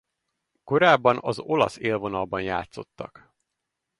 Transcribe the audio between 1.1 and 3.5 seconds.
az olasz élvonalban játszottak.